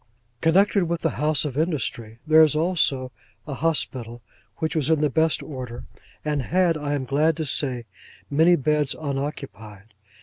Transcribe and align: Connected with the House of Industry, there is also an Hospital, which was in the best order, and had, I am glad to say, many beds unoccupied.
Connected 0.41 0.85
with 0.85 1.01
the 1.01 1.19
House 1.21 1.45
of 1.45 1.55
Industry, 1.59 2.17
there 2.25 2.41
is 2.41 2.55
also 2.55 3.11
an 3.45 3.53
Hospital, 3.53 4.23
which 4.57 4.75
was 4.75 4.89
in 4.89 4.99
the 4.99 5.11
best 5.11 5.43
order, 5.43 5.83
and 6.25 6.41
had, 6.41 6.75
I 6.75 6.95
am 6.95 7.05
glad 7.05 7.37
to 7.37 7.45
say, 7.45 7.85
many 8.27 8.55
beds 8.55 8.95
unoccupied. 8.99 9.93